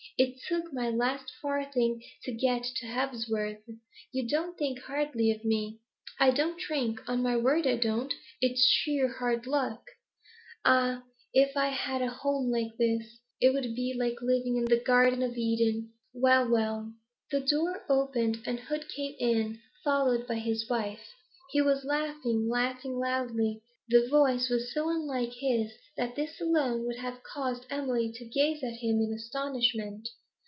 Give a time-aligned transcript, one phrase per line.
[0.17, 3.61] It took my last farthing to get here from Hebsworth.
[4.11, 5.79] You don't think hardly of me?
[6.19, 9.81] I don't drink, on my word I don't; it's sheer hard luck.
[10.63, 11.03] Ah,
[11.33, 13.17] if I had a home like this!
[13.39, 15.91] It 'ud be like living in the garden of Eden.
[16.13, 16.93] Well, well!'
[17.31, 21.13] The door opened, and Hood came in, followed by his wife.
[21.49, 26.95] He was laughing, laughing loudly; the voice was so unlike his that this alone would
[26.95, 30.07] have caused Emily to gaze at him in astonishment.